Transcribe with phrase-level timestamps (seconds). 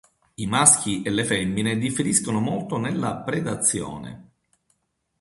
[0.33, 4.31] I maschi e le femmine differiscono molto nella predazione.